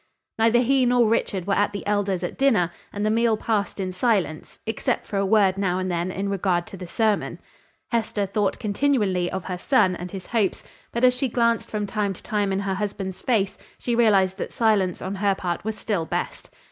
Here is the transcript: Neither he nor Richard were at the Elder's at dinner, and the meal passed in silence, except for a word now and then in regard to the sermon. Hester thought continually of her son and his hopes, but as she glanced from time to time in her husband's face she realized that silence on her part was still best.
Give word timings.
Neither 0.39 0.57
he 0.61 0.87
nor 0.87 1.07
Richard 1.07 1.45
were 1.45 1.53
at 1.53 1.73
the 1.73 1.85
Elder's 1.85 2.23
at 2.23 2.35
dinner, 2.35 2.71
and 2.91 3.05
the 3.05 3.11
meal 3.11 3.37
passed 3.37 3.79
in 3.79 3.91
silence, 3.91 4.57
except 4.65 5.05
for 5.05 5.17
a 5.17 5.25
word 5.27 5.59
now 5.59 5.77
and 5.77 5.91
then 5.91 6.09
in 6.11 6.27
regard 6.27 6.65
to 6.67 6.75
the 6.77 6.87
sermon. 6.87 7.37
Hester 7.89 8.25
thought 8.25 8.57
continually 8.57 9.29
of 9.29 9.43
her 9.45 9.59
son 9.59 9.95
and 9.95 10.09
his 10.09 10.25
hopes, 10.25 10.63
but 10.91 11.03
as 11.03 11.13
she 11.13 11.27
glanced 11.27 11.69
from 11.69 11.85
time 11.85 12.13
to 12.13 12.23
time 12.23 12.51
in 12.51 12.61
her 12.61 12.73
husband's 12.73 13.21
face 13.21 13.59
she 13.77 13.93
realized 13.93 14.39
that 14.39 14.51
silence 14.51 15.03
on 15.03 15.13
her 15.13 15.35
part 15.35 15.63
was 15.63 15.77
still 15.77 16.07
best. 16.07 16.49